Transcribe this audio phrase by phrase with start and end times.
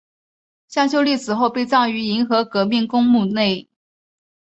[0.67, 3.69] 向秀丽死后被葬于银河革命公墓内。